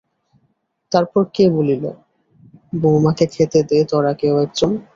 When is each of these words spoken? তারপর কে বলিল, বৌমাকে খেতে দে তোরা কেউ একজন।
তারপর 0.91 1.21
কে 1.33 1.45
বলিল, 1.55 1.83
বৌমাকে 2.73 3.25
খেতে 3.27 3.59
দে 3.63 3.77
তোরা 3.89 4.13
কেউ 4.13 4.35
একজন। 4.45 4.71